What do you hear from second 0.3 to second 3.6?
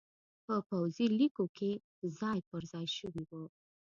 په پوځي لیکو کې ځای پرځای شوي وو